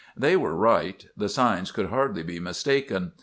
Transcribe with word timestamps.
"They 0.17 0.35
were 0.35 0.55
right; 0.55 1.05
the 1.15 1.29
signs 1.29 1.71
could 1.71 1.89
hardly 1.89 2.23
be 2.23 2.39
mistaken. 2.39 3.11